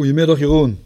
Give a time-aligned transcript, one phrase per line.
[0.00, 0.78] Goedemiddag Jeroen.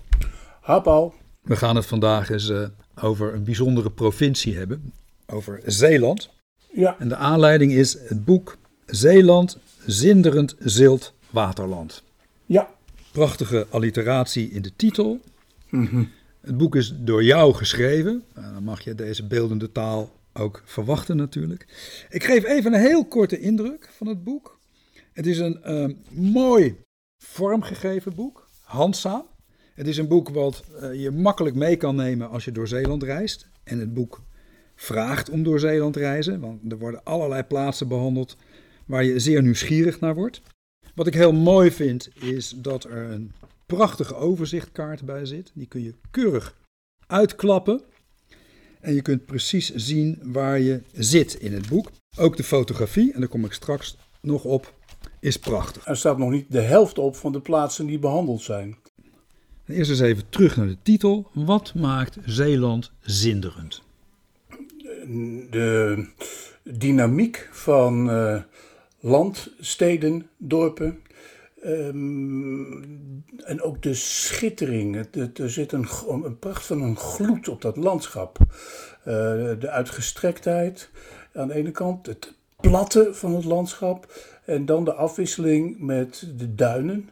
[0.60, 1.14] Ha Paul.
[1.42, 2.66] We gaan het vandaag eens uh,
[3.02, 4.92] over een bijzondere provincie hebben,
[5.26, 6.30] over Zeeland.
[6.72, 6.96] Ja.
[6.98, 8.56] En de aanleiding is het boek
[8.86, 12.02] Zeeland, zinderend zilt waterland.
[12.46, 12.70] Ja.
[13.12, 15.20] Prachtige alliteratie in de titel.
[15.68, 16.04] Mhm.
[16.40, 18.22] Het boek is door jou geschreven.
[18.34, 21.66] Nou, dan mag je deze beeldende taal ook verwachten natuurlijk.
[22.10, 24.58] Ik geef even een heel korte indruk van het boek.
[25.12, 26.76] Het is een eh, mooi
[27.18, 28.43] vormgegeven boek,
[28.74, 29.26] handzaam.
[29.74, 33.02] Het is een boek wat eh, je makkelijk mee kan nemen als je door Zeeland
[33.02, 33.48] reist.
[33.64, 34.22] En het boek
[34.74, 38.36] vraagt om door Zeeland reizen, want er worden allerlei plaatsen behandeld
[38.86, 40.42] waar je zeer nieuwsgierig naar wordt.
[40.94, 43.32] Wat ik heel mooi vind is dat er een
[43.66, 45.50] prachtige overzichtkaart bij zit.
[45.54, 46.56] Die kun je keurig
[47.06, 47.82] uitklappen.
[48.80, 51.90] En je kunt precies zien waar je zit in het boek.
[52.16, 54.74] Ook de fotografie, en daar kom ik straks nog op,
[55.24, 55.86] is prachtig.
[55.86, 58.76] Er staat nog niet de helft op van de plaatsen die behandeld zijn.
[59.66, 61.30] Eerst eens even terug naar de titel.
[61.32, 63.82] Wat maakt Zeeland zinderend?
[65.50, 66.06] De
[66.62, 68.42] dynamiek van uh,
[69.00, 71.02] land, steden, dorpen.
[71.64, 74.94] Um, en ook de schittering.
[74.94, 75.86] Het, het, er zit een,
[76.24, 78.38] een pracht van een gloed op dat landschap.
[78.40, 79.04] Uh,
[79.58, 80.90] de uitgestrektheid
[81.34, 82.34] aan de ene kant, het
[82.68, 84.12] platte van het landschap.
[84.44, 87.08] En dan de afwisseling met de duinen,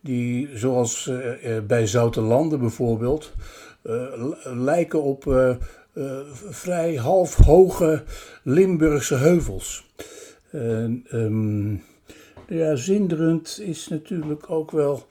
[0.00, 3.32] die zoals uh, bij Zoute Landen bijvoorbeeld,
[3.82, 4.02] uh,
[4.44, 5.54] lijken op
[6.48, 8.02] vrij half hoge
[8.42, 9.86] Limburgse heuvels.
[10.52, 11.82] Um,
[12.48, 15.06] ja, zinderend is natuurlijk ook wel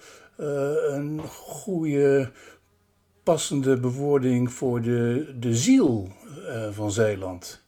[0.89, 2.31] een goede,
[3.23, 6.07] passende bewoording voor de, de ziel
[6.71, 7.63] van Zeeland.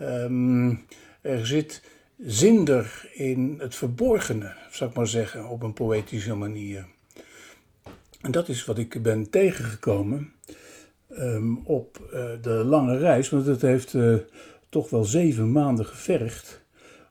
[0.00, 0.86] Um,
[1.20, 1.82] er zit
[2.18, 6.86] zinder in het verborgene, zou ik maar zeggen, op een poëtische manier.
[8.20, 10.32] En dat is wat ik ben tegengekomen
[11.10, 14.16] um, op uh, de lange reis, want het heeft uh,
[14.68, 16.60] toch wel zeven maanden gevergd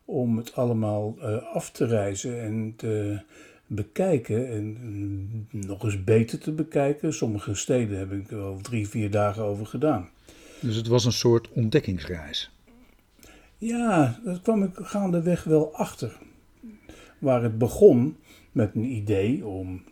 [0.06, 3.20] om het allemaal uh, af te reizen en te
[3.68, 7.14] bekijken en mm, nog eens beter te bekijken.
[7.14, 10.10] Sommige steden heb ik wel drie, vier dagen over gedaan.
[10.60, 12.52] Dus het was een soort ontdekkingsreis.
[13.60, 16.18] Ja, daar kwam ik gaandeweg wel achter.
[17.20, 18.18] Waar het begon
[18.52, 19.84] met een idee om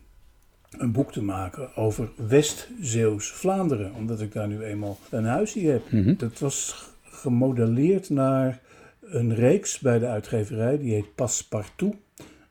[0.72, 3.94] een boek te maken over West-Zeeuws-Vlaanderen.
[3.94, 5.92] Omdat ik daar nu eenmaal een huisje heb.
[5.92, 6.16] Mhm.
[6.18, 8.62] Dat was gemodelleerd naar
[9.02, 10.78] een reeks bij de uitgeverij.
[10.78, 11.96] Die heet Passepartout.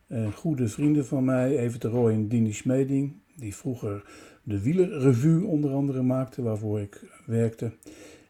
[0.06, 3.12] En goede vrienden van mij, Evert de Rooij en Dini Smeding.
[3.36, 4.04] Die vroeger
[4.42, 7.72] de Wielerrevue onder andere maakten, waarvoor ik werkte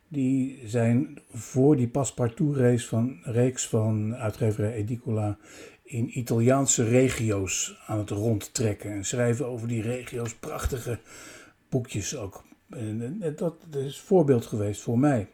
[0.09, 5.39] die zijn voor die paspartout-reeks van, reeks van uitgeverij Edicola
[5.83, 8.91] in Italiaanse regio's aan het rondtrekken.
[8.91, 10.99] En schrijven over die regio's prachtige
[11.69, 12.45] boekjes ook.
[12.71, 15.28] En dat is voorbeeld geweest voor mij.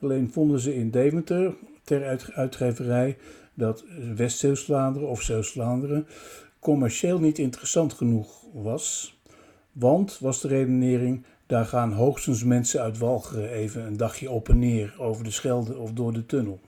[0.00, 3.16] Alleen vonden ze in Deventer, ter uitgeverij,
[3.54, 3.84] dat
[4.16, 6.06] West-Zeeuws-Vlaanderen of Zeeuws-Vlaanderen
[6.60, 9.16] commercieel niet interessant genoeg was.
[9.72, 14.58] Want, was de redenering, daar gaan hoogstens mensen uit Walcheren even een dagje op en
[14.58, 16.60] neer over de Schelde of door de tunnel.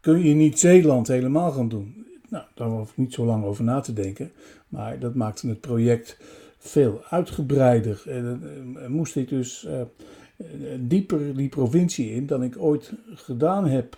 [0.00, 2.06] Kun je niet Zeeland helemaal gaan doen?
[2.28, 4.32] Nou, daar hoef ik niet zo lang over na te denken.
[4.68, 6.18] Maar dat maakte het project
[6.58, 8.02] veel uitgebreider.
[8.06, 8.42] En
[8.88, 9.80] moest ik dus uh,
[10.78, 13.96] dieper die provincie in dan ik ooit gedaan heb.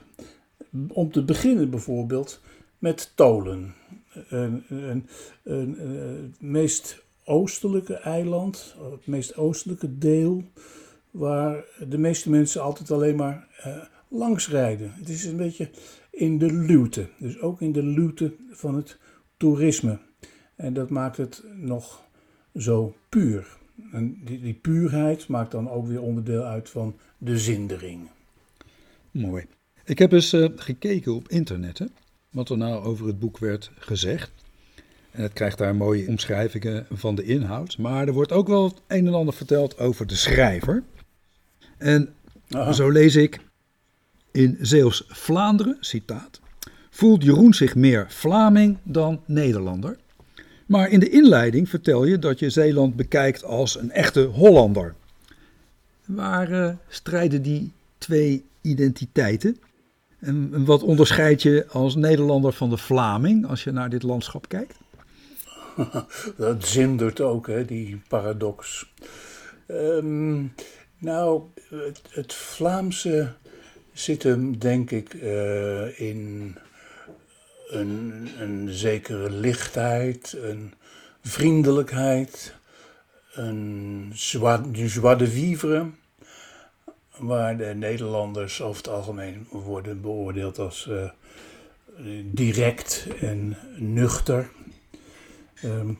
[0.88, 2.40] Om te beginnen bijvoorbeeld
[2.78, 3.74] met Tolen.
[5.42, 10.44] Het meest oostelijke eiland, het meest oostelijke deel,
[11.10, 13.76] waar de meeste mensen altijd alleen maar uh,
[14.08, 14.92] langs rijden.
[14.94, 15.70] Het is een beetje
[16.10, 18.98] in de luwte, dus ook in de luwte van het
[19.36, 19.98] toerisme.
[20.56, 22.02] En dat maakt het nog
[22.54, 23.46] zo puur.
[23.92, 28.08] En die, die puurheid maakt dan ook weer onderdeel uit van de zindering.
[29.10, 29.46] Mooi.
[29.84, 31.86] Ik heb eens uh, gekeken op internet, hè,
[32.30, 34.32] wat er nou over het boek werd gezegd.
[35.16, 37.78] En het krijgt daar mooie omschrijvingen van de inhoud.
[37.78, 40.82] Maar er wordt ook wel het een en ander verteld over de schrijver.
[41.78, 42.08] En
[42.50, 42.72] Aha.
[42.72, 43.40] zo lees ik
[44.32, 46.40] in Zeeuws-Vlaanderen, citaat,
[46.90, 49.96] voelt Jeroen zich meer Vlaming dan Nederlander.
[50.66, 54.94] Maar in de inleiding vertel je dat je Zeeland bekijkt als een echte Hollander.
[56.04, 59.56] Waar uh, strijden die twee identiteiten?
[60.18, 64.84] En wat onderscheid je als Nederlander van de Vlaming als je naar dit landschap kijkt?
[66.36, 68.92] dat zindert ook, hè, die paradox.
[69.68, 70.54] Um,
[70.98, 71.42] nou,
[72.10, 73.32] het, Vlaamse
[73.92, 76.54] zit hem, denk ik, uh, in
[77.68, 80.74] een, een zekere lichtheid, een
[81.22, 82.54] vriendelijkheid,
[83.32, 85.90] een joie de vivre,
[87.16, 91.10] waar de Nederlanders over het algemeen worden beoordeeld als uh,
[92.24, 94.50] direct en nuchter.
[95.64, 95.98] Um,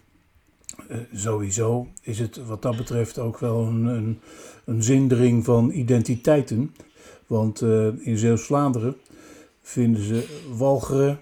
[0.91, 4.21] uh, sowieso is het wat dat betreft ook wel een, een,
[4.65, 6.75] een zindering van identiteiten.
[7.27, 8.97] Want uh, in Zeeuws-Vlaanderen
[9.63, 11.19] vinden ze Walcheren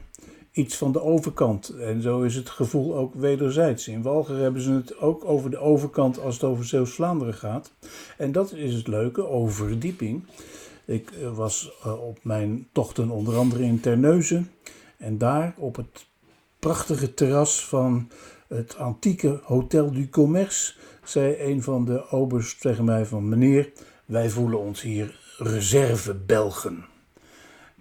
[0.53, 1.69] iets van de overkant.
[1.69, 3.89] En zo is het gevoel ook wederzijds.
[3.89, 7.73] In Walcheren hebben ze het ook over de overkant als het over Zeeuws-Vlaanderen gaat.
[8.19, 10.25] En dat is het leuke, over verdieping.
[10.85, 14.51] Ik uh, was op mijn tochten onder andere in Terneuzen.
[14.97, 16.07] En daar op het
[16.65, 18.11] prachtige terras van
[18.49, 23.73] het antieke Hotel du Commerce, zei een van de obers tegen mij van meneer,
[24.05, 26.85] wij voelen ons hier reserve-Belgen.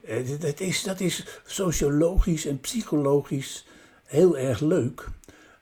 [0.05, 3.65] Eh, dat is, dat is sociologisch en psychologisch
[4.03, 5.07] heel erg leuk.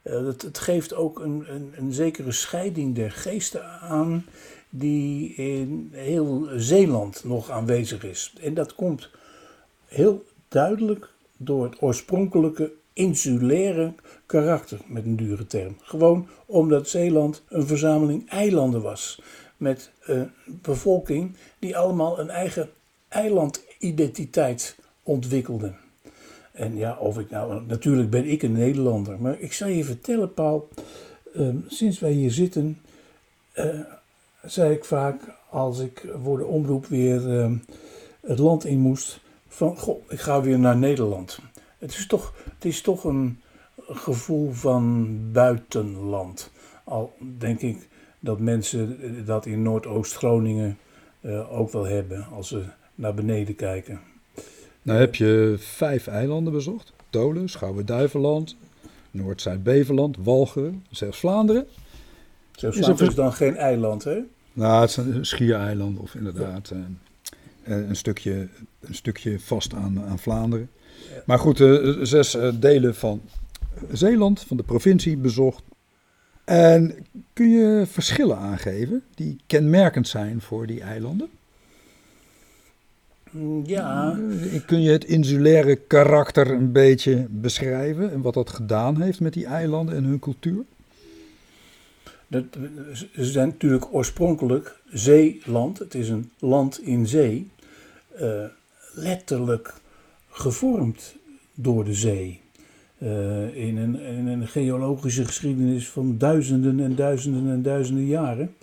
[0.01, 4.25] Eh, het, het geeft ook een, een, een zekere scheiding der geesten aan
[4.69, 8.33] die in heel Zeeland nog aanwezig is.
[8.41, 9.09] En dat komt
[9.85, 13.93] heel duidelijk door het oorspronkelijke insulaire
[14.25, 15.77] karakter, met een dure term.
[15.81, 19.21] Gewoon omdat Zeeland een verzameling eilanden was.
[19.57, 22.69] Met een bevolking die allemaal een eigen
[23.07, 25.75] eilandidentiteit ontwikkelden.
[26.51, 30.33] En ja, of ik nou, natuurlijk ben ik een Nederlander, maar ik zal je vertellen,
[30.33, 30.69] Paul,
[31.35, 32.81] ehm, sinds wij hier zitten,
[33.55, 33.79] uh,
[34.43, 37.55] zei ik vaak als ik voor de omroep weer ehm,
[38.21, 41.39] het land in moest, van goh, ik ga weer naar Nederland.
[41.81, 43.39] Het is toch, het is toch een
[43.87, 46.51] gevoel van buitenland.
[46.83, 47.87] Al denk ik
[48.19, 50.77] dat mensen dat in Noordoost-Groningen
[51.21, 52.63] uh, ook wel hebben als ze
[52.95, 53.99] naar beneden kijken.
[54.81, 56.93] Nou heb je vijf eilanden bezocht.
[57.09, 58.55] Tolen, Schouwen-Duiveland,
[59.11, 61.67] Noord-Zuid-Beveland, Walcheren, zelfs Vlaanderen.
[62.51, 64.19] Zelfs Vlaanderen is, dan geen eiland, hè?
[64.53, 66.75] Nou, het is een schiereiland of inderdaad ja.
[67.67, 68.47] uh, een, stukje,
[68.79, 70.69] een stukje vast aan, aan Vlaanderen.
[71.25, 73.21] Maar goed, uh, zes delen van
[73.91, 75.63] Zeeland, van de provincie, bezocht.
[76.43, 76.95] En
[77.33, 81.29] kun je verschillen aangeven die kenmerkend zijn voor die eilanden?
[83.63, 84.19] Ja.
[84.65, 89.45] Kun je het insulaire karakter een beetje beschrijven en wat dat gedaan heeft met die
[89.45, 90.63] eilanden en hun cultuur?
[92.27, 92.43] Dat,
[93.15, 95.79] ze zijn natuurlijk oorspronkelijk zeeland.
[95.79, 97.49] Het is een land in zee.
[98.21, 98.43] Uh,
[98.93, 99.73] letterlijk
[100.31, 101.15] gevormd
[101.53, 102.39] door de zee.
[102.97, 108.55] Uh, in, een, in een geologische geschiedenis van duizenden en duizenden en duizenden jaren.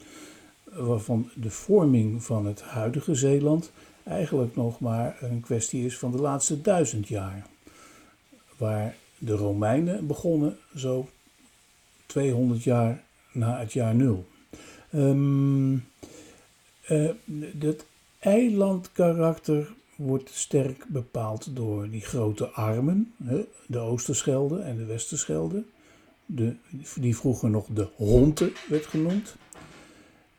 [0.64, 3.70] Waarvan de vorming van het huidige Zeeland
[4.02, 7.46] eigenlijk nog maar een kwestie is van de laatste duizend jaar.
[8.56, 11.08] Waar de Romeinen begonnen zo
[12.06, 14.26] 200 jaar na het jaar nul.
[14.94, 15.84] Um,
[16.88, 17.10] uh,
[17.52, 17.84] dat
[18.18, 19.68] eilandkarakter
[19.98, 23.14] wordt sterk bepaald door die grote armen,
[23.66, 25.64] de Oosterschelde en de Westerschelde,
[26.26, 26.56] de,
[26.94, 29.36] die vroeger nog de Honte werd genoemd.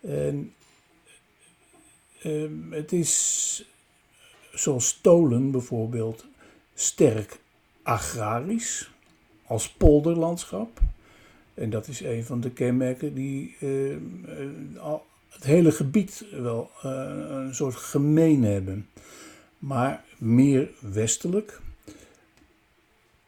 [0.01, 0.53] En
[2.21, 3.65] Ehm, het is
[4.53, 6.25] zoals Tolen bijvoorbeeld
[6.73, 7.39] sterk
[7.83, 8.91] agrarisch
[9.45, 10.79] als polderlandschap.
[11.53, 14.00] En dat is een van de kenmerken die ehm,
[14.75, 14.94] eh,
[15.30, 16.92] het hele gebied wel eh,
[17.30, 18.89] een soort gemeen hebben.
[19.59, 21.61] Maar meer westelijk.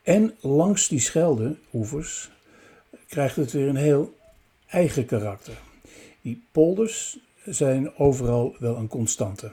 [0.01, 2.29] En langs die Scheldeoevers
[3.07, 4.17] krijgt het weer een heel
[4.67, 5.57] eigen karakter.
[6.21, 9.51] Die polders zijn overal wel een constante.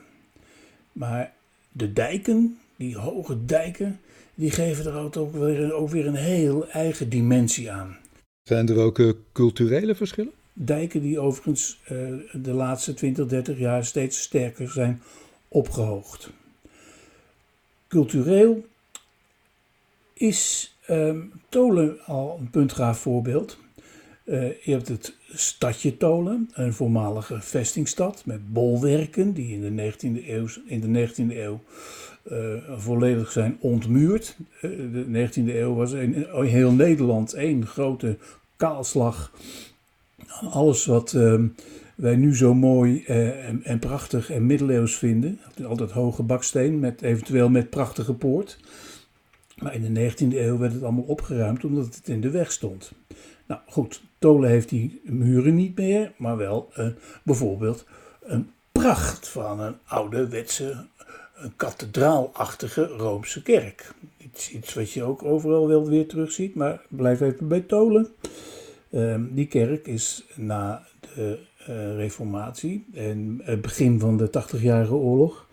[0.92, 1.32] Maar
[1.73, 4.00] de dijken, die hoge dijken,
[4.35, 7.97] die geven er ook weer, ook weer een heel eigen dimensie aan.
[8.42, 10.32] Zijn er ook uh, culturele verschillen?
[10.52, 15.02] Dijken die overigens uh, de laatste 20, 30 jaar steeds sterker zijn
[15.49, 16.30] opgehoogd.
[17.88, 18.64] Cultureel
[20.14, 23.59] is um, Tolen al een puntgaaf voorbeeld.
[24.25, 30.26] Uh, je hebt het stadje Tolen, een voormalige vestingstad met bolwerken die in de 19e
[30.28, 31.61] eeuw, in de 19e eeuw
[32.33, 34.37] uh, volledig zijn ontmuurd.
[34.62, 38.18] Uh, de 19e eeuw was in heel Nederland één grote
[38.57, 39.33] kaalslag.
[40.50, 41.42] Alles wat uh,
[41.99, 45.40] wij nu zo mooi en, en, prachtig en middeleeuws vinden.
[45.64, 48.59] Altijd hoge baksteen, met, eventueel met prachtige poort.
[49.57, 52.93] Maar in de 19e eeuw werd het allemaal opgeruimd omdat het in de weg stond.
[53.47, 56.87] Nou goed, Tolen heeft die muren niet meer, maar wel uh,
[57.23, 57.87] bijvoorbeeld
[58.23, 60.87] een pracht van een ouderwetse,
[61.35, 63.95] een kathedraalachtige Roomse kerk.
[64.52, 68.09] Iets, wat je ook overal wel weer terugziet, maar blijf even bij Tolen.
[68.90, 71.47] Ehm, die kerk is na de
[71.96, 75.46] reformatie en het begin van de 80-jarige oorlog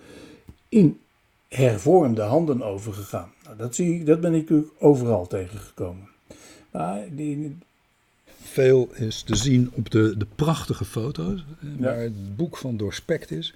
[0.69, 0.99] in
[1.47, 3.31] hervormde handen overgegaan.
[3.43, 6.07] Nou, dat, zie ik, dat ben ik natuurlijk overal tegengekomen.
[6.71, 7.57] Maar die,
[8.55, 13.31] veel is te zien op de, de prachtige foto's, eh, waar het boek van doorspekt
[13.31, 13.53] is.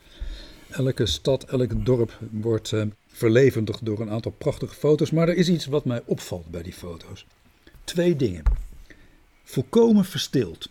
[0.69, 5.11] Elke stad, elk dorp wordt uh, verlevendigd door een aantal prachtige foto's.
[5.11, 7.25] Maar er is iets wat mij opvalt bij die foto's.
[7.83, 8.43] Twee dingen.
[9.43, 10.69] Volkomen verstild.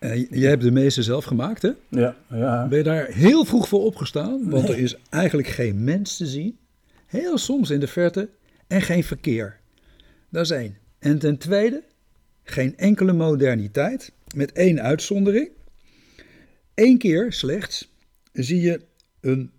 [0.00, 1.70] Uh, jij hebt de meeste zelf gemaakt, hè?
[1.88, 2.66] Ja, ja.
[2.68, 4.50] Ben je daar heel vroeg voor opgestaan?
[4.50, 6.58] Want er is eigenlijk geen mens te zien.
[7.06, 8.28] Heel soms in de verte.
[8.66, 9.60] En geen verkeer.
[10.28, 10.76] Dat is één.
[10.98, 11.82] En ten tweede,
[12.42, 15.50] geen enkele moderniteit, met één uitzondering.
[16.74, 17.92] Eén keer slechts
[18.32, 18.80] zie je
[19.20, 19.50] een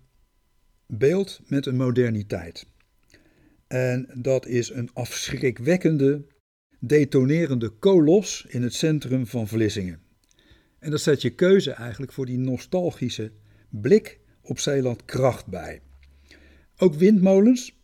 [0.86, 2.66] beeld met een moderniteit.
[3.66, 6.22] En dat is een afschrikwekkende,
[6.78, 10.00] detonerende kolos in het centrum van Vlissingen.
[10.78, 13.32] En dat zet je keuze eigenlijk voor die nostalgische
[13.68, 15.80] blik op Zeeland kracht bij.
[16.76, 17.78] Ook windmolens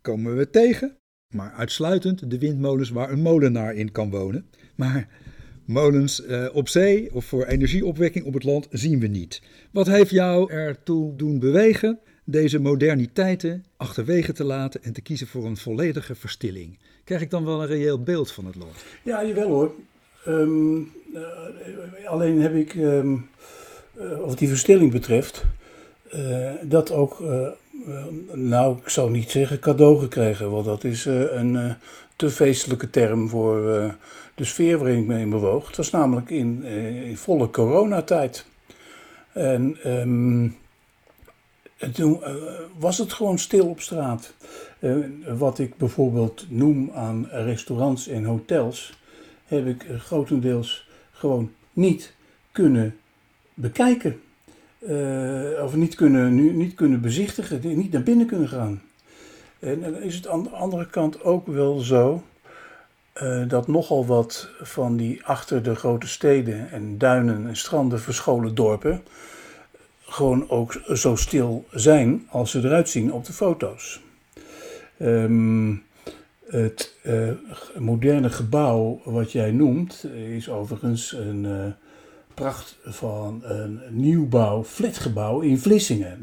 [0.00, 0.96] komen we tegen,
[1.34, 4.46] maar uitsluitend de windmolens waar een molenaar in kan wonen.
[4.74, 5.08] Maar
[5.64, 9.42] molens uh, op zee of voor energieopwekking op het land zien we niet.
[9.72, 15.44] Wat heeft jou ertoe doen bewegen deze moderniteiten achterwege te laten en te kiezen voor
[15.44, 16.78] een volledige verstilling?
[17.04, 18.84] Krijg ik dan wel een reëel beeld van het land?
[19.04, 19.74] Ja, jawel hoor.
[20.26, 20.78] Uh,
[22.06, 23.28] alleen heb ik, um,
[24.26, 25.44] wat die verstilling betreft,
[26.62, 27.20] dat ook
[27.86, 31.70] eh, nou, ik zou niet zeggen cadeau gekregen, want dat is eh, een eh,
[32.16, 33.62] te feestelijke term voor
[34.34, 35.66] de sfeer waarin ik me in bewoog.
[35.66, 36.64] Het was namelijk in,
[37.04, 38.46] in volle coronatijd.
[39.32, 40.56] En, um,
[41.92, 42.22] toen
[42.78, 44.34] was het gewoon stil op straat.
[45.38, 48.98] wat ik bijvoorbeeld noem aan restaurants en hotels,
[49.44, 50.87] heb ik grotendeels
[51.18, 52.14] gewoon niet
[52.52, 52.96] kunnen
[53.54, 54.20] bekijken.
[54.78, 58.82] Uh, of niet kunnen, nu, niet kunnen bezichtigen, niet naar binnen kunnen gaan.
[59.58, 62.22] En, dan is het aan de andere kant ook wel zo
[63.22, 68.54] uh, dat nogal wat van die achter de grote steden en duinen en stranden verscholen
[68.54, 69.02] dorpen
[70.08, 74.00] gewoon ook zo stil zijn als ze eruit zien op de foto's.
[75.00, 75.82] Um,
[76.48, 77.30] het uh,
[77.78, 81.74] moderne gebouw wat jij noemt is overigens een
[82.34, 86.22] pracht van een nieuwbouw, flatgebouw in Vlissingen.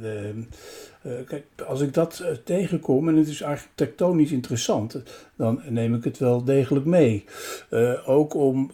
[1.06, 5.02] Uh, kijk, als ik dat uh, tegenkom en het is architectonisch interessant,
[5.36, 7.26] dan neem ik het wel degelijk mee.
[7.70, 8.72] Uh, ook om,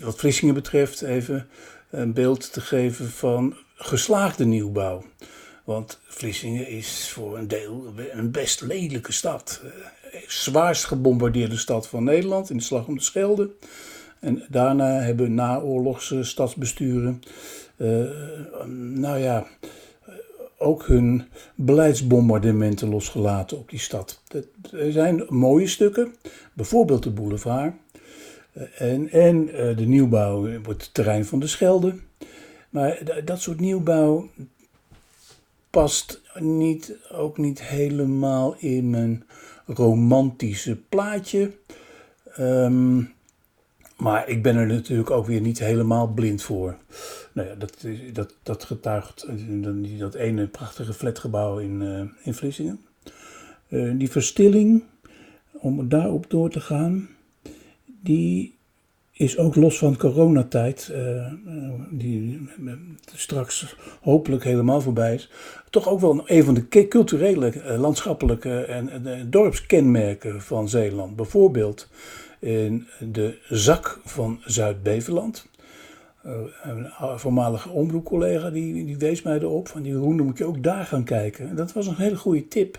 [0.00, 1.46] wat Vlissingen betreft, even
[1.90, 5.02] een beeld te geven van geslaagde nieuwbouw.
[5.64, 9.62] Want Vlissingen is voor een deel een best lelijke stad.
[10.26, 13.50] zwaarst gebombardeerde stad van Nederland in de Slag om de Schelde.
[14.20, 17.22] En daarna hebben naoorlogse stadsbesturen,
[17.76, 18.04] uh,
[18.76, 19.46] nou ja,
[20.58, 24.22] ook hun beleidsbombardementen losgelaten op die stad.
[24.72, 26.14] Er zijn mooie stukken,
[26.52, 27.74] bijvoorbeeld de boulevard
[28.52, 31.94] eh, en, en eh, de nieuwbouw op het terrein van de Schelde.
[32.70, 34.30] Maar dat soort nieuwbouw
[35.74, 39.24] past niet, ook niet helemaal in mijn
[39.66, 41.52] romantische plaatje.
[42.38, 43.12] Um,
[43.96, 46.76] maar ik ben er natuurlijk ook weer niet helemaal blind voor.
[47.32, 49.26] Nou ja, dat, dat, dat getuigt
[49.98, 52.80] dat ene prachtige flatgebouw in, uh, in Vlissingen.
[53.68, 54.82] Uh, die verstilling,
[55.52, 57.08] om daarop door te gaan,
[57.84, 58.56] die
[59.16, 61.32] is ook los van coronatijd, uh,
[61.90, 62.48] die
[63.14, 65.30] straks hopelijk helemaal voorbij is,
[65.70, 71.16] toch ook wel een van de culturele, landschappelijke en, en dorpskenmerken van Zeeland.
[71.16, 71.88] Bijvoorbeeld
[72.38, 75.46] in de zak van Zuid-Beveland.
[76.26, 80.44] Uh, een voormalige omroepcollega die, die wees mij erop van die Roen, dan moet je
[80.44, 81.48] ook daar gaan kijken.
[81.48, 82.78] En dat was een hele goede tip,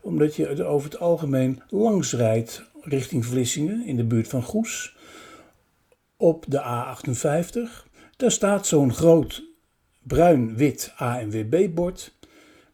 [0.00, 4.96] omdat je er over het algemeen langs rijdt richting Vlissingen in de buurt van Goes
[6.22, 7.86] op de A58.
[8.16, 9.42] Daar staat zo'n groot
[10.02, 12.14] bruin-wit ANWB-bord,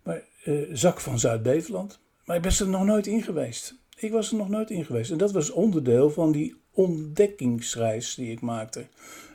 [0.02, 2.00] maar uh, zak van Zuid-Beveland.
[2.24, 3.74] Maar ik ben er nog nooit in geweest.
[3.96, 5.10] Ik was er nog nooit in geweest.
[5.10, 8.86] En dat was onderdeel van die ontdekkingsreis die ik maakte.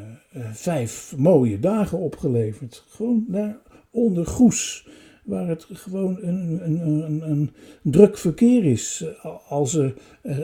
[0.52, 2.84] vijf mooie dagen opgeleverd.
[2.88, 3.58] Gewoon daar
[3.90, 4.88] onder Goes
[5.30, 7.50] waar het gewoon een, een, een, een
[7.82, 9.04] druk verkeer is.
[9.48, 10.38] Als er uh,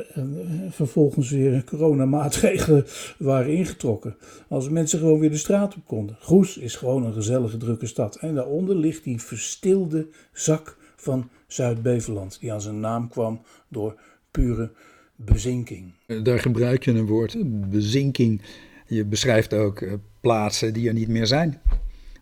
[0.70, 2.84] vervolgens weer coronamaatregelen
[3.18, 4.16] waren ingetrokken.
[4.48, 6.16] Als mensen gewoon weer de straat op konden.
[6.20, 8.16] Goes is gewoon een gezellige, drukke stad.
[8.16, 14.00] En daaronder ligt die verstilde zak van Zuid-Beveland, die aan zijn naam kwam door
[14.30, 14.70] pure
[15.16, 15.92] bezinking.
[16.22, 17.36] Daar gebruik je een woord,
[17.70, 18.42] bezinking.
[18.86, 21.60] Je beschrijft ook eh, plaatsen die er niet meer zijn.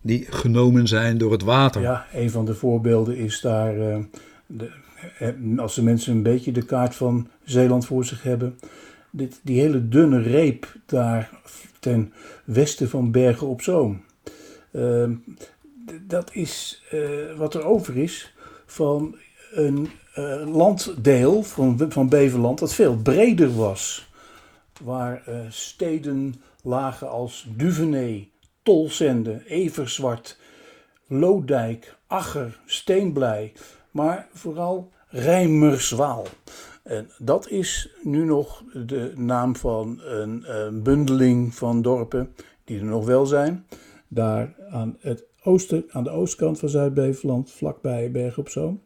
[0.06, 1.80] Die genomen zijn door het water.
[1.80, 3.96] Ja, een van de voorbeelden is daar, uh,
[4.46, 4.70] de,
[5.56, 8.58] als de mensen een beetje de kaart van Zeeland voor zich hebben,
[9.11, 11.30] dit, die hele dunne reep daar
[11.80, 12.12] ten
[12.44, 14.04] westen van Bergen op Zoom.
[14.73, 15.11] Uh,
[16.06, 18.34] dat is uh, wat er over is
[18.66, 19.16] van
[19.52, 19.88] een
[20.52, 24.08] landdeel van, van Beverland dat veel breder was.
[24.82, 28.28] Waar steden lagen als Duvenay,
[28.64, 30.38] Tolzende, Everzwart,
[31.06, 33.52] Loodijk, Acher, Steenblij,
[33.90, 36.26] maar vooral Rijmerswaal.
[36.83, 42.85] En dat is nu nog de naam van een, een, bundeling van dorpen die er
[42.85, 43.66] nog wel zijn.
[44.09, 48.83] Daar aan, het oosten, aan de oostkant van Zuid-Beveland, vlakbij Berg op Zoom.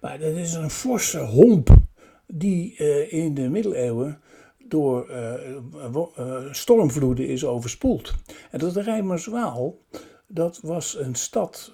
[0.00, 1.76] Maar dat is een forse homp
[2.26, 4.20] die uh, in de middeleeuwen
[4.70, 5.32] door uh,
[6.18, 8.14] uh, stormvloeden is overspoeld.
[8.50, 9.78] En dat Rijmerswaal,
[10.26, 11.72] dat was een stad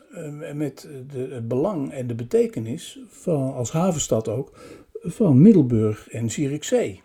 [0.55, 4.59] met de, het belang en de betekenis, van, als havenstad ook,
[5.03, 7.03] van Middelburg en Zierikzee.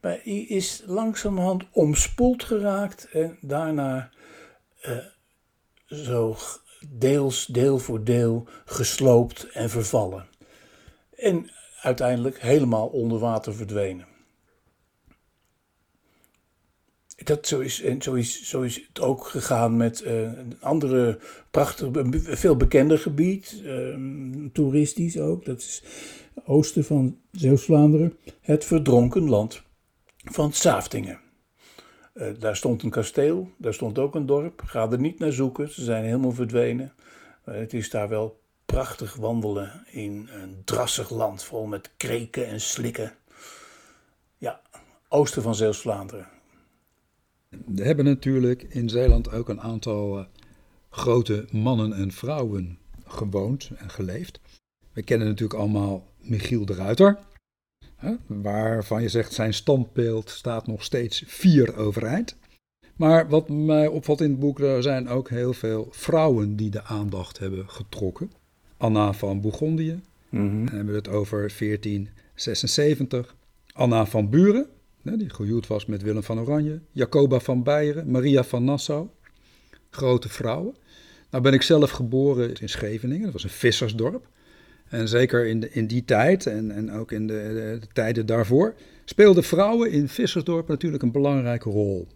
[0.00, 4.10] Maar die is langzamerhand omspoeld geraakt en daarna
[5.86, 6.36] zo
[6.88, 10.26] deels, deel voor deel gesloopt en vervallen.
[11.16, 11.50] En
[11.80, 14.11] uiteindelijk helemaal onder water verdwenen.
[17.24, 21.18] Dat zo is, en zo is, zo is het ook gegaan met uh, een andere
[21.50, 21.88] prachtig,
[22.22, 23.96] veel bekender gebied, uh,
[24.52, 25.44] toeristisch ook.
[25.44, 25.82] Dat is
[26.44, 29.62] oosten van Zeeuws-Vlaanderen, het verdronken land
[30.24, 31.20] van Saaftingen.
[32.14, 34.62] Uh, daar stond een kasteel, daar stond ook een dorp.
[34.66, 36.92] Ga er niet naar zoeken, ze zijn helemaal verdwenen.
[37.44, 43.12] Het is daar wel prachtig wandelen in een drassig land vol met kreken en slikken.
[44.38, 44.60] Ja,
[45.08, 46.26] oosten van Zeeuws-Vlaanderen.
[47.66, 50.24] We hebben natuurlijk in Zeeland ook een aantal uh,
[50.90, 54.40] grote mannen en vrouwen gewoond en geleefd.
[54.92, 57.18] We kennen natuurlijk allemaal Michiel de Ruiter,
[57.96, 62.36] hè, waarvan je zegt zijn standbeeld staat nog steeds vier overeind.
[62.96, 66.82] Maar wat mij opvalt in het boek, er zijn ook heel veel vrouwen die de
[66.82, 68.32] aandacht hebben getrokken.
[68.76, 70.66] Anna van Bourgondië, mm-hmm.
[70.66, 73.36] dan hebben we het over 1476.
[73.72, 74.66] Anna van Buren,
[75.02, 76.80] die gehuwd was met Willem van Oranje.
[76.92, 79.08] Jacoba van Beieren, Maria van Nassau.
[79.90, 80.74] Grote vrouwen.
[81.30, 84.28] Nou ben ik zelf geboren in Scheveningen, dat was een vissersdorp.
[84.88, 89.44] En zeker in, in die tijd en, en ook in de, de, tijden daarvoor speelden
[89.44, 92.08] vrouwen in Vissersdorp natuurlijk een belangrijke rol.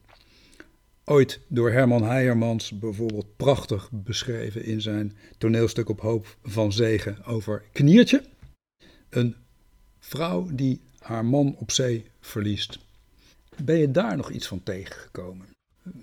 [1.05, 7.62] Ooit door Herman Heijermans bijvoorbeeld prachtig beschreven in zijn toneelstuk op Hoop van Zegen over
[7.72, 8.22] Kniertje.
[9.09, 9.37] Een
[9.99, 12.79] vrouw die haar man op zee verliest.
[13.62, 15.47] Ben je daar nog iets van tegengekomen?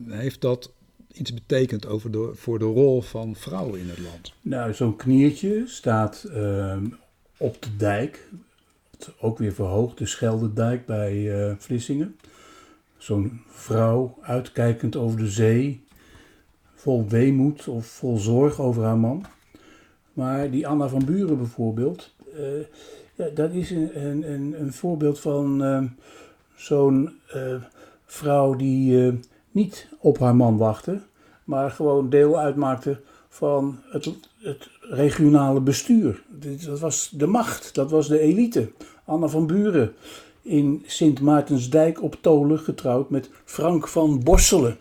[0.08, 0.72] Heeft dat
[1.14, 4.34] iets betekent over de, voor de rol van vrouwen in het land?
[4.42, 6.78] Nou, zo'n kniertje staat uh,
[7.38, 8.30] op de dijk,
[9.20, 12.18] ook weer verhoogd, de Schelderdijk bij uh, Vlissingen.
[12.98, 15.86] Zo'n vrouw uitkijkend over de zee,
[16.76, 19.26] vol weemoed of vol zorg over haar man.
[20.14, 22.42] Maar die Anna van Buren bijvoorbeeld, uh,
[23.14, 25.88] ja, dat is een, een, een voorbeeld van ehm,
[26.56, 27.20] zo'n
[28.06, 29.20] vrouw die
[29.52, 31.04] niet op haar man wachten,
[31.44, 33.00] maar gewoon deel uitmaakte
[33.30, 34.06] van het,
[34.42, 36.24] het regionale bestuur.
[36.66, 38.72] Dat was de macht, dat was de elite.
[39.06, 39.94] Anna van Buren
[40.42, 44.78] in Sint Maartensdijk op Tolen getrouwd met Frank van Borselen.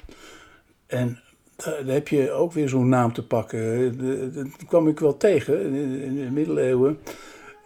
[0.86, 1.18] En
[1.56, 4.34] daar heb je ook weer zo'n naam te pakken.
[4.34, 5.74] Dat kwam ik wel tegen.
[6.02, 6.98] In de middeleeuwen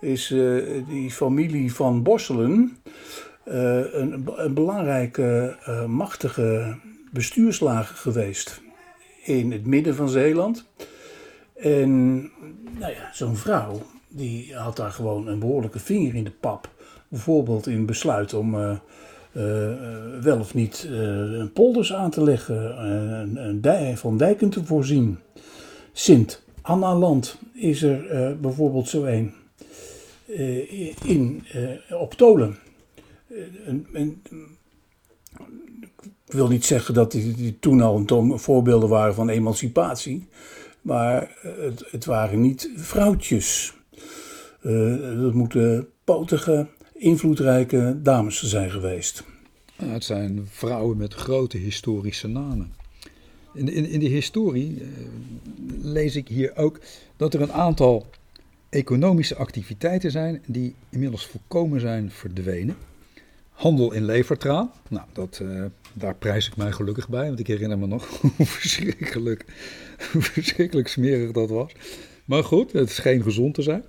[0.01, 2.77] is uh, die familie van Borselen
[3.49, 3.55] uh,
[3.93, 6.77] een, een, belangrijke, uh, machtige
[7.13, 8.61] bestuurslager geweest
[9.25, 10.69] in het midden van Zeeland.
[11.57, 12.17] En
[12.79, 16.71] nou ja, zo'n vrouw, die had daar gewoon een behoorlijke vinger in de pap.
[17.09, 18.81] Bijvoorbeeld in besluit om
[20.21, 22.85] wel of niet uh, polders aan te leggen,
[23.49, 25.19] een, dij, van dijken te voorzien.
[25.93, 29.35] Sint Anna Land is er bijvoorbeeld zo een
[31.05, 31.45] in,
[31.91, 32.59] op Tolen.
[33.65, 34.23] Een,
[36.27, 40.29] ik wil niet zeggen dat die, toen al een voorbeelden waren van emancipatie.
[40.81, 43.75] Maar het, het waren niet vrouwtjes.
[45.17, 49.25] Dat moeten potige, invloedrijke dames zijn geweest.
[49.77, 52.75] het zijn vrouwen met grote historische namen.
[53.55, 54.83] In, in, in de historie
[55.83, 56.81] lees ik hier ook
[57.17, 58.07] dat er een aantal
[58.77, 62.77] economische activiteiten zijn die inmiddels volkomen zijn verdwenen.
[63.51, 67.79] Handel in levertraan, nou, dat, uh, daar prijs ik mij gelukkig bij, want ik herinner
[67.79, 69.45] me nog hoe verschrikkelijk,
[70.13, 71.73] hoe verschrikkelijk smerig dat was.
[72.25, 73.85] Maar goed, het scheen gezond te zijn.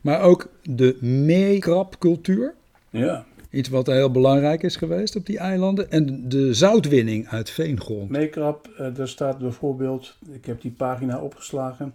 [0.00, 2.54] Maar ook de meekrapcultuur.
[2.90, 3.24] Ja.
[3.50, 5.90] Iets wat heel belangrijk is geweest op die eilanden.
[5.90, 8.10] En de zoutwinning uit veengrond.
[8.10, 11.94] Meekrap, uh, daar staat bijvoorbeeld, ik heb die pagina opgeslagen,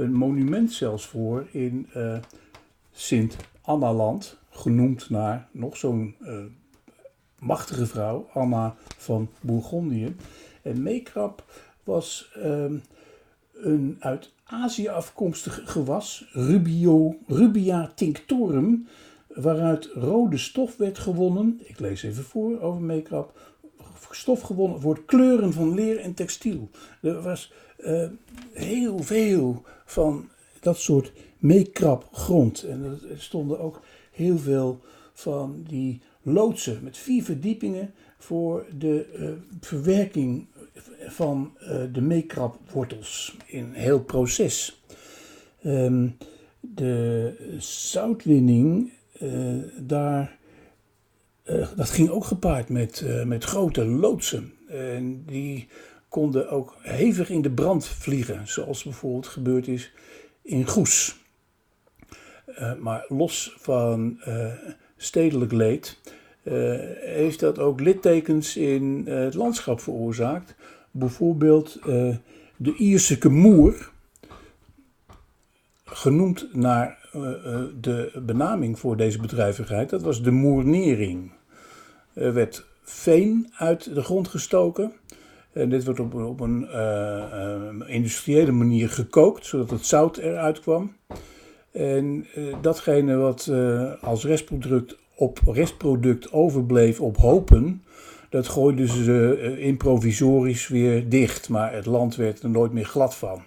[0.00, 2.18] een monument zelfs voor in uh,
[2.92, 4.38] Sint-Annaland.
[4.50, 6.38] Genoemd naar nog zo'n uh,
[7.38, 10.16] machtige vrouw, Anna van Bourgondië.
[10.62, 11.44] En meekrap
[11.84, 12.74] was ehm,
[13.52, 18.86] een uit Azië afkomstig gewas, Rubio, Rubia tinctorum,
[19.26, 21.60] waaruit rode stof werd gewonnen.
[21.64, 23.38] Ik lees even voor over make-up.
[24.10, 26.70] Stof gewonnen voor kleuren van leer en textiel.
[27.02, 28.08] Er was uh,
[28.52, 30.28] heel veel van
[30.60, 32.62] dat soort make-up grond.
[32.62, 34.80] En er stonden ook heel veel
[35.12, 40.46] van die loodsen met vier verdiepingen voor de uh, verwerking
[41.06, 44.82] van uh, de meekrap wortels in heel proces.
[45.64, 46.16] Um,
[46.60, 50.38] de zoutwinning, uh, daar,
[51.76, 54.52] dat ging ook gepaard met, met grote loodsen.
[54.68, 55.68] En die
[56.10, 59.92] konden ook hevig in de brand vliegen, zoals bijvoorbeeld gebeurd is
[60.42, 61.18] in Goes.
[62.78, 64.20] maar los van
[64.96, 66.00] stedelijk leed
[67.00, 70.54] heeft dat ook littekens in het landschap veroorzaakt
[70.90, 71.78] bijvoorbeeld
[72.56, 73.90] de Ierse moer,
[75.84, 76.98] genoemd naar
[77.80, 81.32] de benaming voor deze bedrijvigheid, dat was de moernering.
[82.12, 84.92] Er werd veen uit de grond gestoken.
[85.52, 90.96] En dit wordt op, op een uh, industriële manier gekookt, zodat het zout eruit kwam.
[91.72, 92.26] En
[92.60, 93.50] datgene wat
[94.00, 97.82] als restproduct op restproduct overbleef op hopen,
[98.30, 103.42] dat gooiden ze improvisorisch weer dicht, maar het land werd er nooit meer glad van.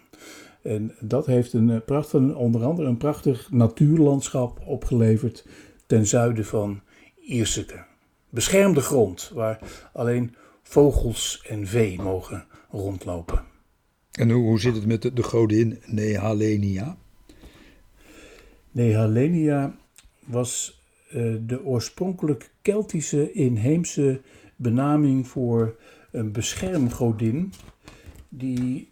[0.63, 5.45] En dat heeft een eh, prachtig, onder andere een prachtig natuurlandschap opgeleverd
[5.85, 6.81] ten zuiden van
[7.21, 7.83] Ierseke.
[8.29, 9.59] Beschermde grond waar
[9.93, 13.43] alleen vogels en vee mogen rondlopen.
[14.11, 16.97] En hoe, hoe zit het met de, de godin Nehalenia?
[18.71, 19.75] Nehalenia
[20.19, 20.81] was
[21.13, 24.21] uh, de oorspronkelijk Keltische inheemse
[24.55, 25.75] benaming voor
[26.11, 27.53] een beschermgodin.
[28.29, 28.91] Die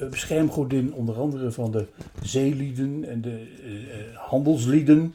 [0.00, 1.86] uh, beschermgodin onder andere van de
[2.22, 5.14] zeelieden en de uh, handelslieden.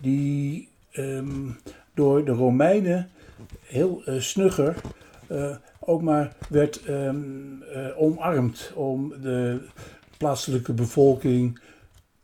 [0.00, 1.56] Die um,
[1.94, 3.10] door de Romeinen
[3.60, 4.02] heel
[5.30, 7.64] snugger ook maar werd um,
[7.96, 9.66] omarmd om de
[10.18, 11.60] plaatselijke bevolking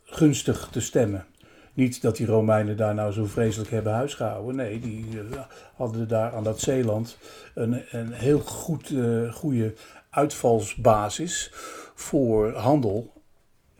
[0.04, 1.24] gunstig te stemmen.
[1.72, 4.56] Niet dat die Romeinen daar nou zo vreselijk hebben huisgehouden.
[4.56, 5.40] Nee, die uh,
[5.74, 7.18] hadden daar aan dat Zeeland
[7.54, 8.94] een, een heel goed,
[9.32, 9.74] goede
[10.10, 11.50] uitvalsbasis
[11.94, 13.12] voor handel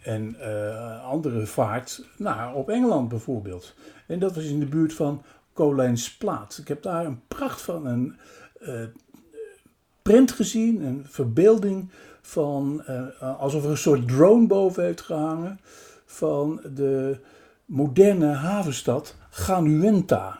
[0.02, 0.36] en
[1.02, 3.74] andere vaart nou, op Engeland bijvoorbeeld.
[4.06, 6.58] En dat was in de buurt van Kolijnsplaat.
[6.58, 8.16] Ik heb daar een pracht van een
[10.06, 11.90] print gezien, een verbeelding
[12.20, 12.82] van
[13.38, 15.60] alsof er een soort drone boven heeft gehangen
[16.04, 17.18] van de
[17.64, 20.38] moderne havenstad Ganuenta.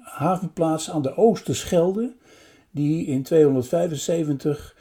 [0.00, 2.14] Havenplaats aan de Oosterschelde,
[2.70, 4.76] die in 275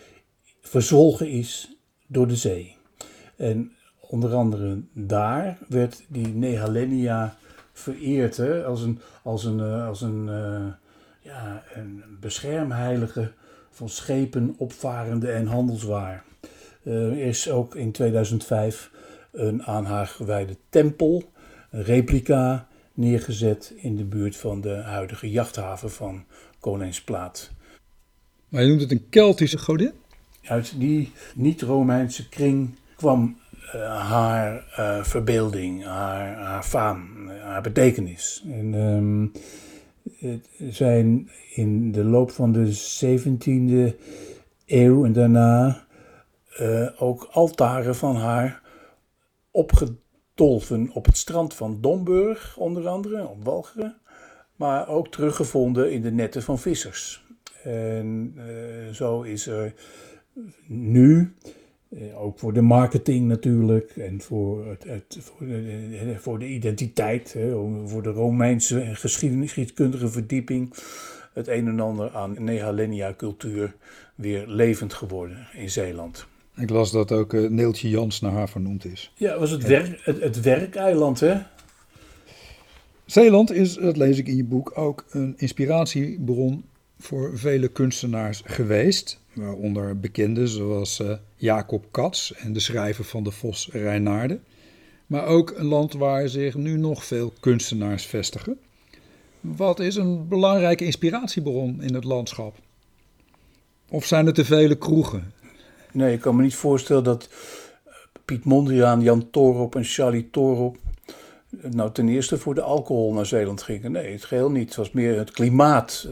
[0.61, 2.75] verzwolgen is door de zee.
[3.35, 7.35] En onder andere daar werd die Nehalenia
[7.73, 10.73] vereerd hè, als een, als een, eh, als een, uh,
[11.21, 13.31] ja, een beschermheilige
[13.73, 16.23] van schepen, opvarende en handelswaar.
[16.83, 18.91] Uh, er is ook in 2005
[19.31, 21.23] een aan haar gewijde tempel
[21.69, 26.25] een replica neergezet in de buurt van de huidige jachthaven van
[26.59, 27.51] Koningsplaat.
[28.49, 29.91] Maar je noemt het een Keltische godin?
[30.43, 33.37] Uit die niet-Romeinse kring kwam
[33.75, 38.43] uh, haar uh, verbeelding, haar, haar faam, haar betekenis.
[38.51, 39.72] En um, het
[40.69, 42.71] zijn in de loop van de
[43.03, 43.95] 17e
[44.65, 45.85] eeuw en daarna
[46.61, 48.61] uh, ook altaren van haar
[49.51, 49.95] opge
[50.33, 53.97] tolven op het strand van Domburg, onder andere, op Walcheren.
[54.55, 57.25] Maar ook teruggevonden in de netten van vissers.
[57.63, 59.73] En uh, zo is er
[60.67, 61.35] nu,
[62.15, 67.51] ook voor de marketing natuurlijk, en voor, het, het, voor, de, voor de identiteit, hè,
[67.85, 70.73] voor de Romeinse en geschiedkundige verdieping,
[71.33, 73.75] het een en ander aan Nehalenia cultuur
[74.15, 76.25] weer levend geworden in Zeeland.
[76.55, 79.11] Ik las dat ook uh, Neeltje Jans naar haar vernoemd is.
[79.15, 81.41] Ja, was het, werk, het, het werkeiland, hè?
[83.05, 86.63] Zeeland is, dat lees ik in je boek, ook een inspiratiebron
[86.99, 89.21] voor vele kunstenaars geweest.
[89.33, 94.39] Waaronder bekenden zoals uh, Jacob Katz en de schrijver van de Vos Reinaarde.
[95.07, 98.59] Maar ook een land waar zich nu nog veel kunstenaars vestigen.
[99.41, 102.55] Wat is een belangrijke inspiratiebron in het landschap?
[103.89, 105.33] Of zijn er te vele kroegen?
[105.91, 107.29] Nee, ik kan me niet voorstellen dat
[108.25, 110.77] Piet Mondriaan, Jan Torop en Charlie Torop
[111.61, 113.91] nou ten eerste voor de alcohol naar Zeeland gingen.
[113.91, 114.67] Nee, het geheel niet.
[114.67, 116.07] Het was meer het klimaat.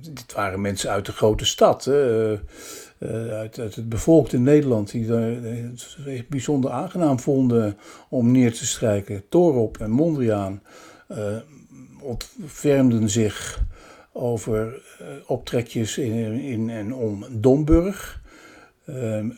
[0.00, 2.32] Dit waren mensen uit de grote stad, hè.
[2.32, 2.38] Uh,
[3.32, 9.28] uit, uit, het bevolkte Nederland, die het bijzonder aangenaam vonden om neer te strijken.
[9.28, 10.62] Torop en Mondriaan
[12.00, 13.62] ontfermden zich
[14.12, 14.82] over
[15.26, 18.20] optrekjes in, in en om Domburg.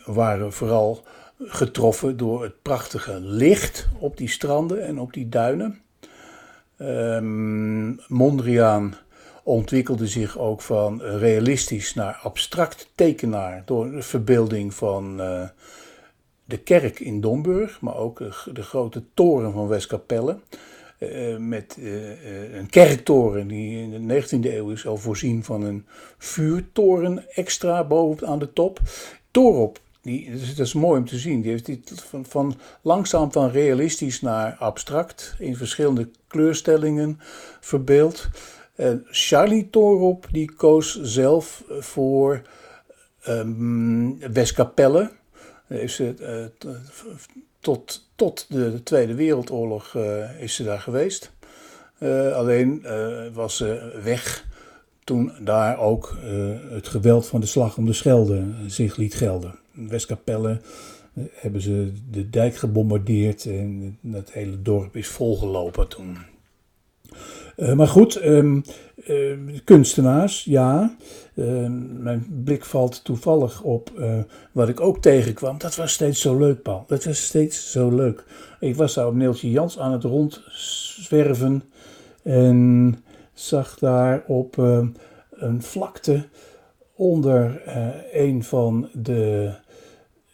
[0.05, 1.05] waren vooral
[1.39, 5.79] getroffen door het prachtige licht op die stranden en op die duinen.
[6.79, 8.95] Um, Mondriaan
[9.45, 15.49] ontwikkelde zich ook van realistisch naar abstract tekenaar door de verbeelding van uh,
[16.45, 18.19] de kerk in Domburg, maar ook
[18.53, 20.39] de, grote toren van Westkapelle.
[20.99, 25.87] Uh, met uh, een kerktoren die in de 19e eeuw is al voorzien van een
[26.19, 28.81] vuurtoren extra boven aan de top.
[29.31, 31.41] Torop die, dat is mooi om te zien.
[31.41, 37.21] Die heeft die van, van langzaam van realistisch naar abstract in verschillende kleurstellingen
[37.61, 38.29] verbeeld.
[38.75, 42.43] En Charlie Torop die koos zelf voor
[43.29, 45.11] um, Westkapelle.
[45.69, 46.45] Is het, uh,
[47.61, 51.33] tot, tot de Tweede Wereldoorlog uh, is ze daar geweest.
[51.99, 52.87] Uh, alleen
[53.33, 54.47] was ze weg
[55.05, 56.17] toen daar ook
[56.69, 59.59] het geweld van de slag om de Schelde zich liet gelden.
[59.75, 60.61] Westkapelle
[61.15, 66.17] eh, hebben ze de dijk gebombardeerd en het hele dorp is volgelopen toen.
[67.57, 68.65] Uh, maar goed, um,
[69.07, 70.97] uh, kunstenaars, ja.
[71.35, 71.67] Uh,
[71.99, 73.91] mijn blik valt toevallig op
[74.53, 75.59] wat ik ook tegenkwam.
[75.59, 76.85] Dat was steeds zo leuk, Paul.
[76.87, 78.25] Dat was steeds zo leuk.
[78.61, 81.65] Ik was daar op Neeltje Jans aan het rondzwerven
[82.23, 82.95] en
[83.33, 84.57] zag daar op
[85.31, 86.25] een vlakte
[86.95, 87.63] onder
[88.13, 89.55] een van de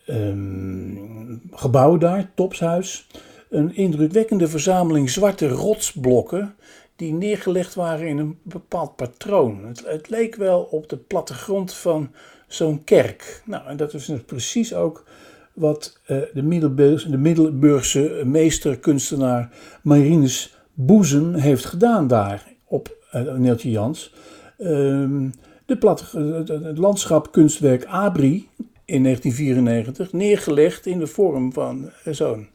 [0.07, 3.07] um, gebouw daar, Topshuis,
[3.51, 6.55] een indrukwekkende verzameling zwarte rotsblokken
[7.01, 9.65] die neergelegd waren in een bepaald patroon.
[9.65, 12.11] Het, het leek wel op de plattegrond van
[12.47, 13.43] zo'n kerk.
[13.45, 15.05] Nou, en dat is dus precies ook
[15.53, 19.51] wat uh, de, Middelburgse, de meesterkunstenaar
[19.83, 24.15] Marinus Boezem heeft gedaan daar op uh, Neeltje Jans.
[24.59, 25.33] Um,
[25.67, 26.19] de platte,
[26.63, 28.49] het landschap kunstwerk Abri,
[28.85, 32.49] in 1994 neergelegd in de vorm van zo'n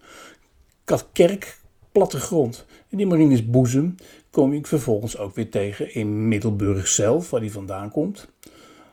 [1.11, 1.59] kerk
[1.91, 2.65] plattegrond.
[2.89, 3.95] En die Marinus Boezem
[4.35, 8.27] kom ik vervolgens ook weer tegen in Middelburg zelf, waar hij vandaan komt.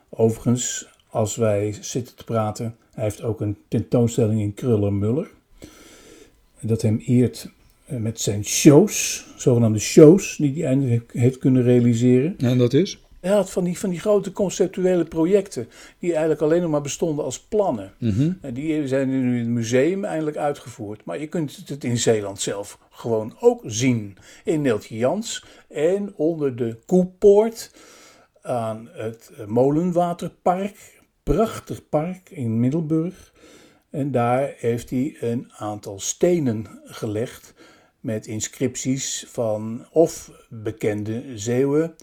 [0.08, 5.30] Overigens, als wij zitten te praten, hij heeft ook een tentoonstelling in Kruller-Muller.
[6.60, 7.48] Dat hem eert
[7.84, 12.34] eh, met zijn shows, zogenaamde shows, die hij eindelijk heeft kunnen realiseren.
[12.38, 13.01] En dat is?
[13.22, 17.24] Hij had van die, van die grote conceptuele projecten, die eigenlijk alleen nog maar bestonden
[17.24, 17.92] als plannen.
[17.98, 21.04] Mm En die zijn nu in het museum eindelijk uitgevoerd.
[21.04, 24.16] Maar je kunt het in Zeeland zelf gewoon ook zien.
[24.44, 27.70] In Neeltje Jans en onder de Koepoort
[28.42, 31.00] aan het Molenwaterpark.
[31.22, 33.32] Prachtig park in Middelburg.
[33.90, 37.54] En daar heeft hij een aantal stenen gelegd
[38.00, 41.94] met inscripties van of bekende Zeeuwen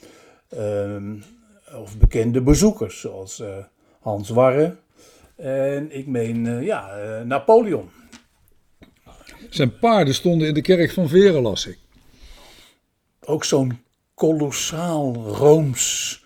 [1.76, 3.58] of bekende bezoekers, zoals uh,
[4.00, 4.76] Hans Warre
[5.40, 7.90] en ik meen, uh, ja, uh, Napoleon.
[9.50, 11.78] Zijn paarden stonden in de kerk van Veren, las ik.
[13.26, 13.80] Ook zo'n
[14.14, 16.24] kolossaal Rooms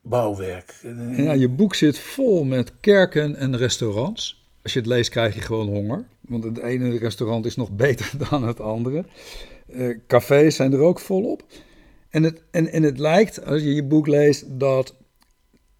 [0.00, 0.80] bouwwerk.
[1.16, 4.44] Ja, je boek zit vol met kerken en restaurants.
[4.62, 6.04] Als je het leest krijg je gewoon honger.
[6.20, 9.04] Want het ene restaurant is nog beter dan het andere.
[10.06, 11.42] cafés zijn er ook volop.
[12.10, 14.96] En het, en, en het lijkt, als je je boek leest, dat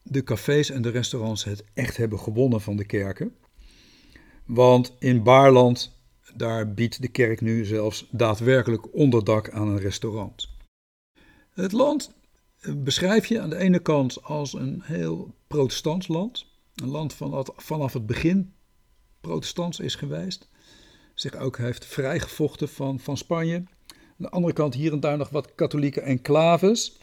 [0.02, 3.36] de cafés en de restaurants het echt hebben gewonnen van de kerken.
[4.46, 5.98] Want in Baarland,
[6.34, 10.48] daar biedt de kerk nu zelfs daadwerkelijk onderdak aan een restaurant.
[11.50, 12.14] Het land
[12.60, 16.46] eh, beschrijf je aan de ene kant als een heel protestants land.
[16.74, 18.54] Een land van dat vanaf het begin
[19.20, 20.48] protestants is geweest.
[21.14, 23.64] Zich ook heeft vrijgevochten van, van Spanje.
[24.20, 26.98] Aan de andere kant hier en daar nog wat katholieke enclaves.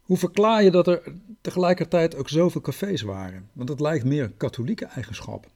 [0.00, 1.02] Hoe verklaar je dat er
[1.40, 3.50] tegelijkertijd ook zoveel cafés waren?
[3.52, 5.46] Want het lijkt meer een katholieke eigenschap.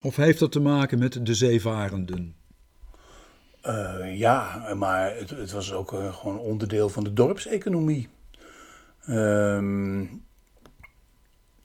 [0.00, 2.34] Of heeft dat te maken met de zeevarenden?
[3.62, 8.08] Uh, ja, maar het, was ook uh, gewoon onderdeel van de dorpseconomie.
[9.08, 10.02] Uh,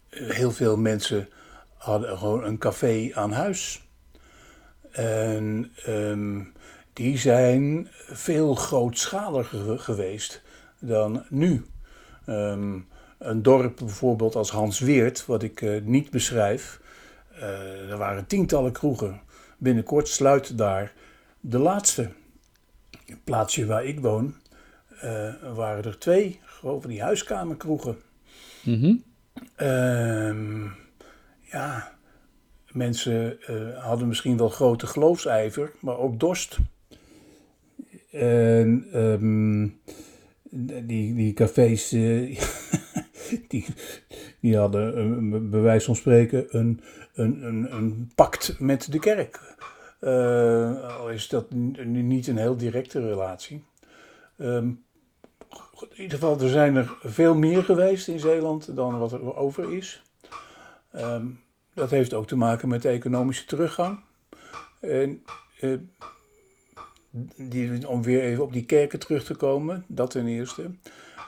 [0.09, 1.29] heel veel mensen
[1.77, 3.87] hadden gewoon een café aan huis.
[4.91, 6.53] En um,
[6.93, 10.41] die zijn veel grootschaliger geweest
[10.79, 11.65] dan nu.
[12.27, 16.81] Um, een dorp bijvoorbeeld als Hans Weert, wat ik uh, niet beschrijf,
[17.33, 19.21] uh, er waren tientallen kroegen.
[19.57, 20.93] Binnenkort sluit daar
[21.39, 22.11] de laatste.
[23.05, 24.35] Het plaatsje waar ik woon,
[25.03, 27.97] uh, waren er twee, gewoon die huiskamerkroegen.
[28.63, 29.03] Mm -hmm.
[31.39, 31.91] ja,
[32.71, 33.37] mensen
[33.79, 36.57] hadden misschien wel grote geloofsijver, maar ook dorst.
[38.11, 39.79] En um,
[40.49, 42.39] die, die cafés, uh,
[43.47, 43.65] die,
[44.39, 44.97] die hadden
[45.33, 46.81] uh, bij wijze van spreken een,
[47.13, 49.39] een, een, een pact met de kerk.
[50.99, 53.63] al is dat niet een heel directe relatie.
[54.37, 54.83] Um,
[55.89, 59.73] in ieder geval, er zijn er veel meer geweest in Zeeland dan wat er over
[59.73, 60.03] is.
[60.95, 61.39] Um,
[61.73, 63.99] dat heeft ook te maken met de economische teruggang.
[64.79, 65.23] En,
[67.35, 70.71] die, om weer even op die kerken terug te komen, dat ten eerste.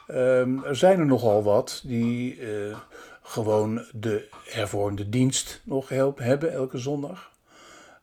[0.07, 2.77] Um, er zijn er nogal wat die uh,
[3.21, 7.31] gewoon de hervormde dienst nog helpen, hebben elke zondag.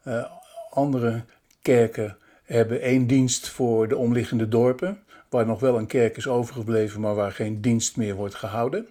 [0.05, 0.25] Uh,
[0.71, 1.25] andere
[1.63, 7.01] kerken hebben één dienst voor de omliggende dorpen, waar nog wel een kerk is overgebleven,
[7.01, 8.89] maar waar geen dienst meer wordt gehouden.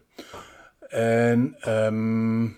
[0.90, 2.58] En um,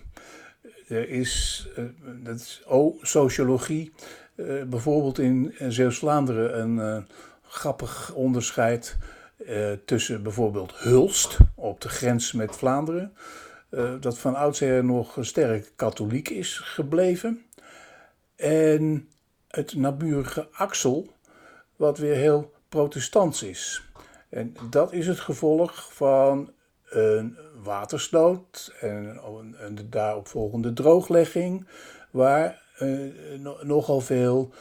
[0.88, 1.84] er is, uh,
[2.22, 3.92] dat is oh, sociologie,
[4.36, 7.02] uh, bijvoorbeeld in Zeeuws-Vlaanderen een uh,
[7.42, 8.96] grappig onderscheid
[9.84, 13.12] tussen bijvoorbeeld Hulst op de grens met Vlaanderen,
[14.00, 17.44] dat van oudsher nog sterk katholiek is gebleven,
[18.36, 19.08] en
[19.48, 21.08] het naburige Axel,
[21.76, 23.82] wat weer heel protestants is.
[24.28, 26.52] En dat is het gevolg van
[26.88, 29.20] een watersnood en
[29.58, 31.66] een, de daaropvolgende drooglegging,
[32.10, 32.62] waar
[33.62, 34.52] nogal veel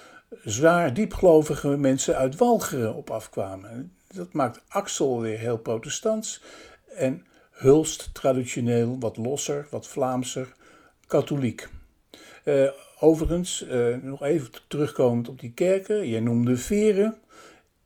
[0.43, 3.95] zwaar diepgelovige mensen uit Walcheren op afkwamen.
[4.08, 6.41] Dat maakt Axel weer heel protestants
[6.95, 10.54] en Hulst traditioneel wat losser, wat Vlaamser,
[11.08, 11.69] katholiek.
[12.45, 12.69] Uh,
[13.00, 17.17] overigens, uh, nog even terugkomend op die kerken, jij noemde Veren.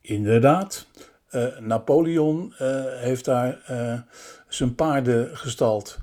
[0.00, 0.86] Inderdaad,
[1.60, 2.54] Napoleon
[2.96, 3.58] heeft daar
[4.48, 5.98] zijn paarden gestald.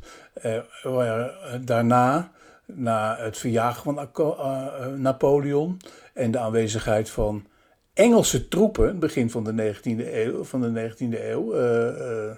[1.62, 2.32] Daarna,
[2.66, 5.80] na het verjagen van uh, Napoleon
[6.14, 7.46] en de aanwezigheid van
[7.94, 12.36] Engelse troepen, begin van de 19e eeuw, van de 19e eeuw uh,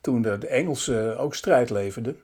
[0.00, 2.16] toen de Engelsen ook strijd leverden,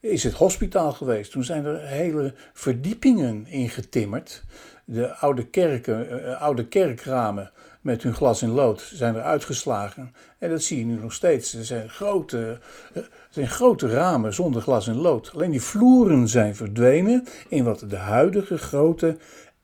[0.00, 1.30] is het hospitaal geweest.
[1.30, 4.44] Toen zijn er hele verdiepingen ingetimmerd.
[4.84, 10.14] De oude kerken, oude kerkramen met hun glas in lood zijn er uitgeslagen.
[10.38, 11.54] En dat zie je nu nog steeds.
[11.54, 12.60] Er zijn grote,
[12.94, 15.30] er zijn grote ramen zonder glas in lood.
[15.34, 19.16] Alleen die vloeren zijn verdwenen in wat de huidige grote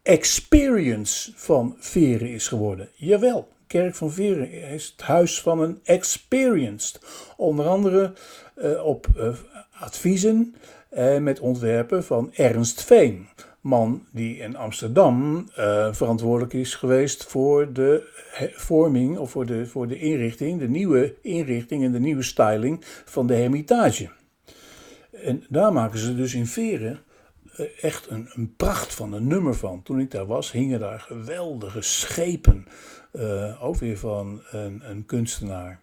[0.02, 2.88] experience van Veren is geworden.
[2.94, 7.00] Jawel, Kerk van Veren is het huis van een experienced.
[7.36, 8.12] Onder andere
[8.56, 9.28] uh, op uh,
[9.80, 10.54] adviezen
[10.92, 13.28] uh, met ontwerpen van Ernst Veen
[13.60, 15.44] man die in Amsterdam
[15.92, 18.08] verantwoordelijk is geweest voor de
[18.54, 23.26] vorming of voor de, voor de inrichting, de nieuwe inrichting en de nieuwe styling van
[23.26, 24.10] de Hermitage.
[25.10, 27.00] En daar maken ze dus in Veren
[27.80, 29.82] echt een, een, pracht van een nummer van.
[29.82, 32.66] Toen ik daar was, hingen daar geweldige schepen,
[33.14, 35.80] uh, ook weer van een, een kunstenaar.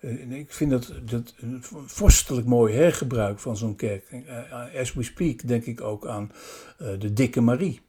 [0.00, 4.04] Uh, ik vind dat, dat een vorstelijk mooi hergebruik van zo'n kerk.
[4.12, 6.32] Uh, as we speak denk ik ook aan
[6.82, 7.80] uh, de Dikke Marie.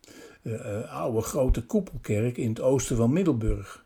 [0.89, 3.83] oude grote koepelkerk in het oosten van Middelburg.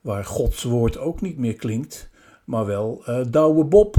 [0.00, 2.10] Waar Gods woord ook niet meer klinkt,
[2.44, 3.96] maar wel Douwe Bob.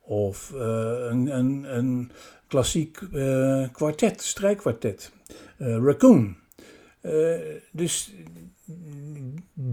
[0.00, 2.10] Of een, een, een,
[2.46, 2.98] klassiek
[3.72, 5.12] kwartet, strijkkwartet.
[5.58, 6.36] Raccoon.
[7.70, 8.12] dus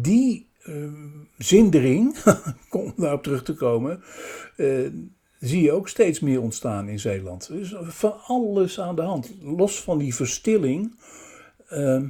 [0.04, 0.92] die uh,
[1.38, 2.18] zindering,
[2.70, 4.04] om daarop terug te komen,
[4.58, 4.88] uh,
[5.40, 7.50] zie je ook steeds meer ontstaan in Zeeland.
[7.52, 9.34] Is van alles aan de hand.
[9.42, 10.96] Los van die verstilling
[11.70, 12.04] uh,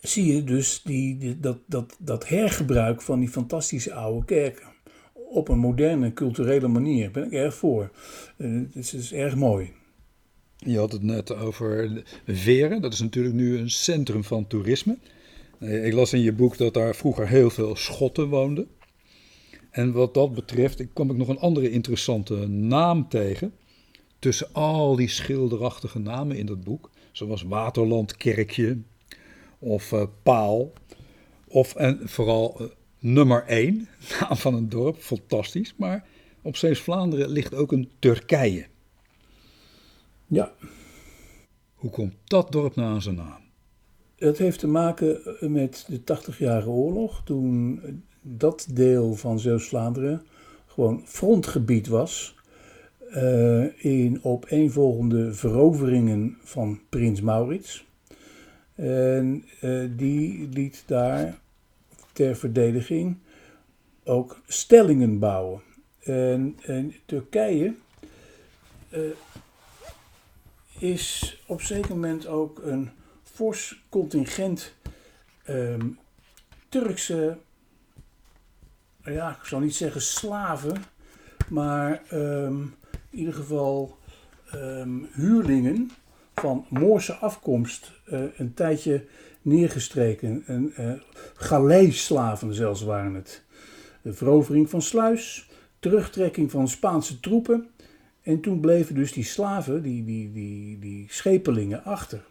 [0.00, 4.74] zie je dus die, dat, dat, dat hergebruik van die fantastische oude kerken.
[5.12, 7.02] Op een moderne, culturele manier.
[7.02, 7.90] Daar ben ik erg voor.
[8.36, 9.72] het is, is erg mooi.
[10.56, 12.80] Je had het net over Veren.
[12.80, 14.98] Dat is natuurlijk nu een centrum van toerisme.
[15.60, 18.68] Ik las in je boek dat daar vroeger heel veel Schotten woonden.
[19.70, 23.54] En wat dat betreft ik kwam ik nog een andere interessante naam tegen.
[24.18, 26.90] Tussen al die schilderachtige namen in dat boek.
[27.12, 28.78] Zoals Waterland Kerkje
[29.58, 30.72] of uh, Paal.
[31.48, 32.66] Of en vooral uh,
[32.98, 33.88] nummer 1,
[34.20, 35.74] naam van een dorp, fantastisch.
[35.76, 36.06] Maar
[36.42, 38.66] op Zeeuws-Vlaanderen ligt ook een Turkije.
[40.26, 40.52] Ja.
[41.74, 43.45] Hoe komt dat dorp nou aan zijn naam?
[44.16, 47.22] Het heeft te maken met de 80-jarige oorlog.
[47.24, 47.80] Toen
[48.20, 50.22] dat deel van Zeeuws-Vlaanderen
[50.66, 52.34] gewoon frontgebied was.
[53.10, 57.86] Uh, in opeenvolgende veroveringen van prins Maurits.
[58.74, 61.38] En uh, die liet daar
[62.12, 63.16] ter verdediging
[64.04, 65.60] ook stellingen bouwen.
[66.02, 67.74] En, en Turkije
[70.78, 72.90] is op zeker moment ook een
[73.36, 74.74] fors contingent
[75.48, 75.98] um,
[76.68, 77.38] Turkse,
[79.04, 80.82] ja, ik zal niet zeggen slaven,
[81.48, 82.74] maar um,
[83.10, 83.98] in ieder geval
[84.54, 85.90] um, huurlingen
[86.34, 89.04] van Moorse afkomst uh, een tijdje
[89.42, 90.42] neergestreken.
[90.46, 90.92] En, uh,
[91.34, 93.44] galeislaven zelfs waren het.
[94.02, 97.68] De verovering van Sluis, terugtrekking van Spaanse troepen.
[98.22, 102.24] En toen bleven dus die slaven, die, die, die, die schepelingen, achter.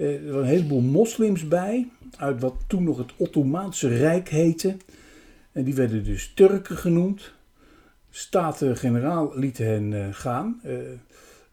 [0.00, 4.76] Uh, er waren een heleboel moslims bij, uit wat toen nog het Ottomaanse Rijk heette.
[5.52, 7.32] En die werden dus Turken genoemd.
[8.10, 10.60] Staten-generaal lieten hen uh, gaan.
[10.64, 10.76] Uh,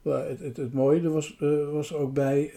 [0.02, 1.38] het, het, het, mooie was,
[1.72, 2.52] was ook bij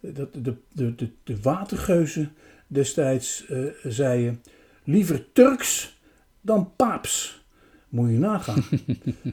[0.00, 2.32] dat de, de, de, de watergeuzen
[2.66, 3.46] destijds
[3.82, 4.42] zeiden:
[4.84, 5.98] liever Turks
[6.40, 7.44] dan paaps.
[7.88, 8.64] Moet je nagaan.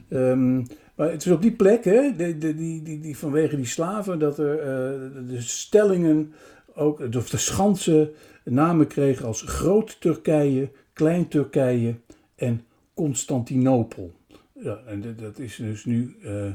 [0.08, 4.18] um, maar het is op die plek, hè, die, die, die, die, vanwege die slaven,
[4.18, 6.32] dat er uh, de stellingen
[6.74, 8.10] ook, of de schansen
[8.44, 11.94] namen kregen als Groot Turkije, Klein Turkije
[12.34, 12.64] en
[12.94, 14.12] Constantinopel.
[14.52, 16.52] Ja, en dat is dus nu uh,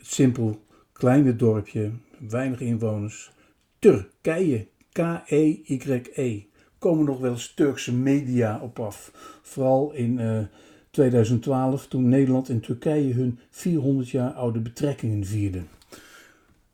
[0.00, 1.90] simpel kleine dorpje,
[2.28, 3.32] weinig inwoners.
[3.78, 6.02] Turkije, K-E-Y-E.
[6.14, 6.42] -E.
[6.78, 9.12] Komen nog wel eens Turkse media op af.
[9.42, 10.38] Vooral in uh,
[10.94, 15.68] 2012 toen Nederland en Turkije hun 400 jaar oude betrekkingen vierden.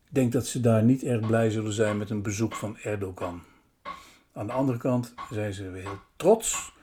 [0.05, 3.41] Ik denk dat ze daar niet erg blij zullen zijn met een bezoek van Erdogan.
[4.33, 6.73] Aan de andere kant zijn ze heel trots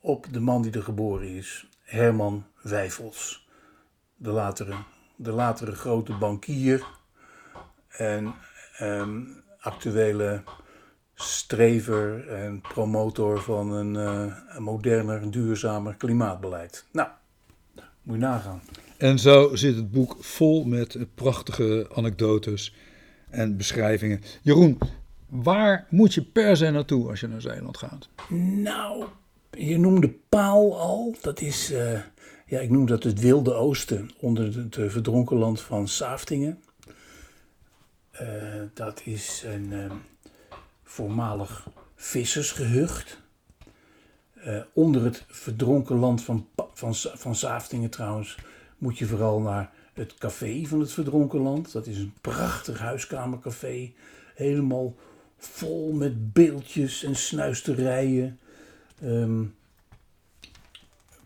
[0.00, 3.48] op de man die er geboren is, Herman Wijfels.
[4.16, 4.74] De latere,
[5.16, 6.86] de latere grote bankier
[7.88, 8.34] en
[8.80, 10.42] um, actuele
[11.16, 16.84] strever en promotor van een, uh, een moderner, duurzamer klimaatbeleid.
[16.90, 17.08] Nou,
[18.02, 18.62] moet je nagaan.
[18.96, 22.74] En zo zit het boek vol met prachtige anekdotes
[23.30, 24.22] en beschrijvingen.
[24.42, 24.78] Jeroen,
[25.28, 28.08] waar moet je per se naartoe als je naar Zeeland gaat?
[28.62, 29.04] Nou,
[29.50, 31.16] je noemde Paal al.
[31.20, 32.00] Dat is, uh,
[32.46, 36.62] ja, ik noem dat het Wilde Oosten onder het verdronken land van Saftingen.
[38.20, 38.28] Uh,
[38.74, 39.72] dat is een
[40.96, 43.18] voormalig vissersgehucht.
[44.46, 48.38] Uh, onder het verdronken land van, van, van Zaftingen trouwens
[48.78, 51.72] moet je vooral naar het café van het verdronken land.
[51.72, 53.92] Dat is een prachtig huiskamercafé.
[54.34, 54.94] Helemaal
[55.38, 58.38] vol met beeldjes en snuisterijen.
[59.02, 59.54] Um,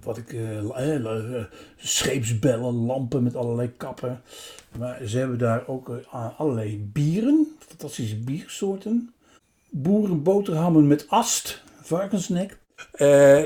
[0.02, 1.44] wat ik, uh,
[1.76, 4.22] scheepsbellen, lampen met allerlei kappen.
[4.78, 5.90] Maar ze hebben daar ook
[6.36, 9.14] allerlei bieren, fantastische biersoorten
[9.70, 12.58] boerenboterhammen met ast, varkensnek.
[12.96, 13.42] Uh,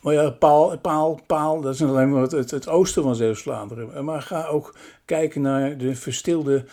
[0.00, 4.04] maar ja, paal, paal, paal, dat is alleen maar het, het, oosten van Zeeuws-Vlaanderen.
[4.04, 4.74] Maar ga ook
[5.04, 6.64] kijken naar de verstilde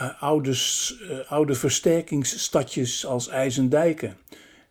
[0.00, 0.56] uh, oude,
[1.28, 4.16] oude versterkingsstadjes als IJzendijken.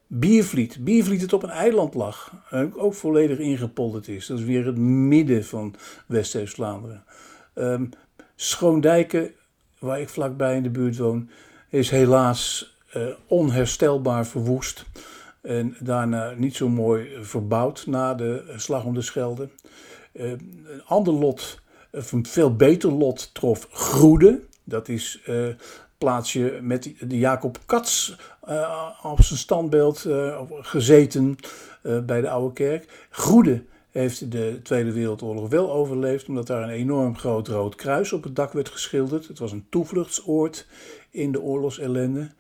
[0.08, 0.84] Biervliet.
[0.84, 2.34] Biervliet dat op een eiland lag.
[2.76, 4.28] ook volledig ingepolderd is.
[4.28, 5.76] Dat is weer het midden van
[6.06, 7.04] West-Zeeuws-Vlaanderen.
[7.56, 7.90] Um,
[8.36, 9.32] Schoondijken,
[9.80, 11.30] waar ik vlakbij in de buurt woon,
[11.70, 12.75] is helaas
[13.28, 14.86] onherstelbaar verwoest.
[15.42, 19.50] En daarna niet zo mooi verbouwd na de slag om de Schelde.
[20.14, 21.60] Uh, een ander lot,
[21.92, 24.42] een veel beter lot, trof Groede.
[24.64, 25.48] Dat is uh,
[25.98, 28.14] plaatsje met de Jacob Katz
[29.04, 30.06] op zijn standbeeld
[30.50, 31.36] gezeten
[31.82, 33.08] bij de Oude Kerk.
[33.10, 38.24] Groede heeft de Tweede Wereldoorlog wel overleefd, omdat daar een enorm groot rood kruis op
[38.24, 39.28] het dak werd geschilderd.
[39.28, 40.68] Het was een toevluchtsoord
[41.10, 42.32] in de oorlogsellende.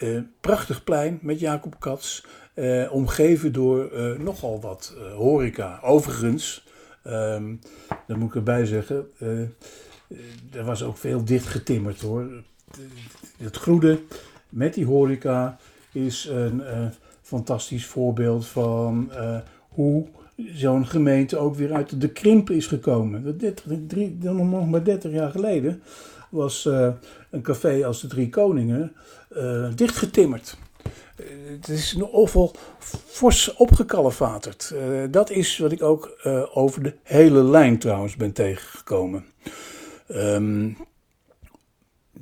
[0.00, 2.24] Uh, prachtig plein met Jacob Katz.
[2.54, 5.78] Uh, omgeven door uh, nogal wat horeca.
[5.82, 6.66] Overigens,
[7.04, 7.60] um,
[8.06, 9.10] dat moet ik erbij zeggen,
[10.52, 12.26] er was ook veel dicht getimmerd hoor.
[13.36, 14.00] Het groene
[14.48, 15.58] met die horeca
[15.92, 16.62] is een
[17.22, 19.10] fantastisch voorbeeld van
[19.68, 23.38] hoe zo'n gemeente ook weer uit de krimp is gekomen.
[24.20, 25.82] Dat nog maar 30 jaar geleden
[26.30, 26.88] was uh,
[27.30, 28.92] een café als de Drie Koningen
[29.36, 30.56] uh, dichtgetimmerd.
[31.16, 32.54] Uh, het is een offel
[33.06, 34.74] fors opgekalefaterd.
[35.10, 36.18] dat is wat ik ook
[36.54, 39.24] over de hele lijn trouwens ben tegengekomen.
[40.08, 40.76] Um,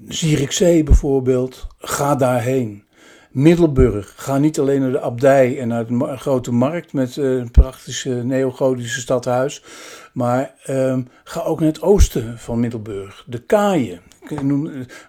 [0.09, 2.88] Zierikzee bijvoorbeeld, ga daarheen.
[3.31, 4.13] Middelburg.
[4.17, 8.11] Ga niet alleen naar de abdij en naar de grote markt met uh, een prachtige
[8.11, 9.65] neogotische stadhuis.
[10.13, 13.25] Maar um, ga ook naar het oosten van Middelburg.
[13.27, 14.01] De Kaaien.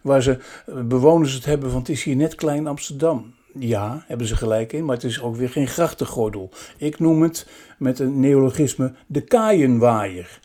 [0.02, 0.38] Waar ze
[0.86, 3.34] bewoners het hebben van het is hier net klein Amsterdam.
[3.60, 6.50] Ja, hebben ze gelijk in, maar het is ook weer geen grachtengordel.
[6.78, 7.48] Ik noem het
[7.78, 10.40] met een neologisme de kaaienwaaier.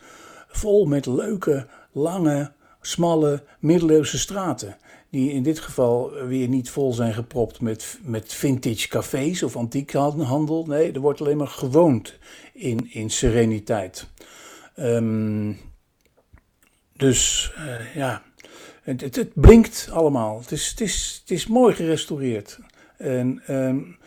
[0.47, 2.51] Vol met leuke, lange,
[2.81, 4.77] smalle, middeleeuwse straten
[5.15, 10.65] die in dit geval weer niet vol zijn gepropt met, met vintage cafés of antiekhandel.
[10.65, 12.17] Nee, er wordt alleen maar gewoond
[12.53, 14.07] in, in sereniteit.
[14.79, 15.59] Um,
[16.93, 18.23] dus uh, ja,
[18.81, 20.39] het, het, blinkt allemaal.
[20.39, 22.59] Het is, het is, het is mooi gerestaureerd.
[22.97, 23.97] En um,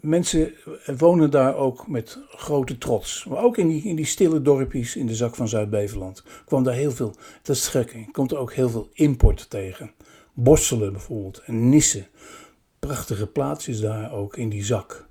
[0.00, 0.52] mensen
[0.96, 3.24] wonen daar ook met grote trots.
[3.24, 6.74] Maar ook in die, in die stille dorpjes in de zak van Zuid-Beveland kwam daar
[6.74, 7.76] heel veel, dat is
[8.12, 9.92] komt er ook heel veel import tegen.
[10.34, 12.06] Borselen bijvoorbeeld en Nissen.
[12.78, 15.08] Prachtige plaatsjes daar ook in die zak.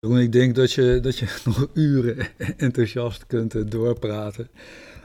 [0.00, 2.26] Ik denk dat je, dat je nog uren
[2.56, 4.48] enthousiast kunt eh, doorpraten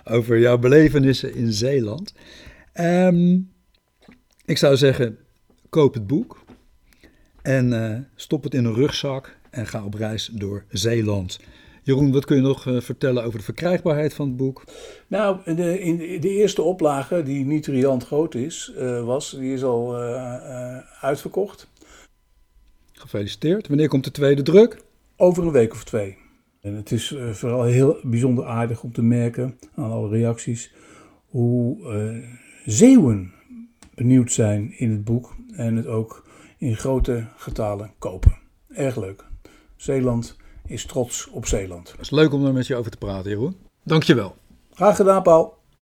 [0.04, 2.14] over jouw belevenissen in Zeeland.
[2.74, 3.52] Um,
[4.46, 5.18] ik zou zeggen,
[5.70, 6.41] koop het boek.
[7.42, 11.40] En uh, stop het in een rugzak en ga op reis door Zeeland.
[11.84, 14.64] Jeroen, wat kun je nog uh, vertellen over de verkrijgbaarheid van het boek?
[15.08, 19.64] Nou, de, in de eerste oplage, die niet riant groot is, uh, was, die is
[19.64, 19.96] al
[21.02, 21.70] uitverkocht.
[22.94, 23.68] Gefeliciteerd.
[23.68, 24.82] Wanneer komt de tweede druk?
[25.18, 26.18] Over een week of twee.
[26.62, 30.74] En het is vooral heel bijzonder aardig om te merken aan alle reacties
[31.26, 31.78] hoe
[32.66, 33.34] Zeeuwen
[33.96, 36.26] benieuwd zijn in het boek en het ook
[36.62, 38.38] in grote getalen kopen.
[38.70, 39.26] Erg leuk.
[39.76, 40.36] Zeeland
[40.66, 41.92] is trots op Zeeland.
[41.92, 43.58] Het is leuk om er met je over te praten, Jeroen.
[43.84, 44.36] Dankjewel.
[44.74, 45.61] Graag gedaan, Paul.